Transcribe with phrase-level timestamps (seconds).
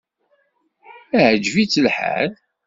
[1.19, 2.29] Iεǧeb-itt lḥal?